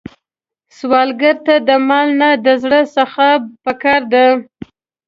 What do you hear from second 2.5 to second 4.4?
زړه سخا پکار ده